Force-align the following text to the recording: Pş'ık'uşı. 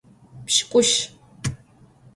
Pş'ık'uşı. 0.45 1.01